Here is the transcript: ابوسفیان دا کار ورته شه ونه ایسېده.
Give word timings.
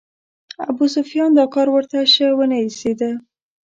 ابوسفیان 0.69 1.31
دا 1.37 1.45
کار 1.53 1.67
ورته 1.71 1.97
شه 2.13 2.27
ونه 2.37 2.57
ایسېده. 2.63 3.11